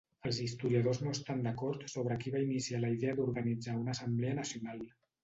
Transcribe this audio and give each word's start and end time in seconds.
Els 0.27 0.37
historiadors 0.43 0.99
no 1.01 1.11
estan 1.15 1.43
d'acord 1.47 1.85
sobre 1.95 2.17
qui 2.23 2.33
va 2.37 2.41
iniciar 2.45 2.79
la 2.87 2.91
idea 2.95 3.13
d'organitzar 3.21 3.77
una 3.83 3.95
assemblea 3.97 4.39
nacional. 4.41 4.83